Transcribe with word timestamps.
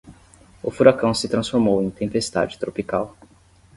O 0.63 0.71
furacão 0.71 1.13
se 1.13 1.29
transformou 1.29 1.83
em 1.83 1.91
tempestade 1.91 2.57
tropical 2.57 3.15